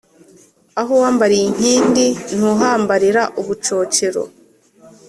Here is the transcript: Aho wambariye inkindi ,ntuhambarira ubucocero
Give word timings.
Aho 0.81 0.93
wambariye 1.01 1.45
inkindi 1.51 2.05
,ntuhambarira 2.35 3.23
ubucocero 3.39 4.23